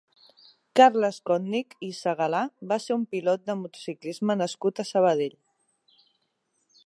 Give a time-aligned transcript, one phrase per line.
[0.79, 2.39] Carles Kotnik i Segalà
[2.71, 5.39] va ser un pilot de motociclisme nascut a Sabadell.